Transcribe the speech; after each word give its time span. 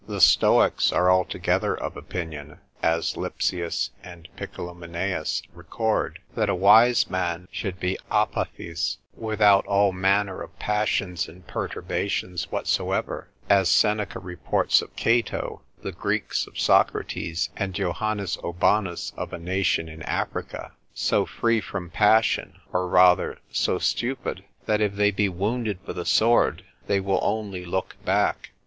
The 0.07 0.19
Stoics 0.19 0.91
are 0.91 1.11
altogether 1.11 1.75
of 1.75 1.95
opinion 1.95 2.57
(as 2.81 3.15
Lipsius 3.17 3.91
and 4.03 4.27
Picolomineus 4.35 5.43
record), 5.53 6.17
that 6.33 6.49
a 6.49 6.55
wise 6.55 7.07
man 7.07 7.47
should 7.51 7.79
be 7.79 7.99
ἀπαθής, 8.11 8.97
without 9.15 9.63
all 9.67 9.91
manner 9.91 10.41
of 10.41 10.57
passions 10.57 11.27
and 11.27 11.45
perturbations 11.45 12.51
whatsoever, 12.51 13.29
as 13.47 13.69
Seneca 13.69 14.17
reports 14.17 14.81
of 14.81 14.95
Cato, 14.95 15.61
the 15.83 15.91
Greeks 15.91 16.47
of 16.47 16.59
Socrates, 16.59 17.51
and 17.55 17.79
Io. 17.79 17.91
Aubanus 17.93 19.13
of 19.15 19.31
a 19.33 19.37
nation 19.37 19.87
in 19.87 20.01
Africa, 20.01 20.71
so 20.95 21.27
free 21.27 21.61
from 21.61 21.91
passion, 21.91 22.59
or 22.73 22.87
rather 22.87 23.37
so 23.51 23.77
stupid, 23.77 24.43
that 24.65 24.81
if 24.81 24.95
they 24.95 25.11
be 25.11 25.29
wounded 25.29 25.77
with 25.85 25.99
a 25.99 26.05
sword, 26.05 26.63
they 26.87 26.99
will 26.99 27.19
only 27.21 27.63
look 27.65 27.97
back. 28.03 28.49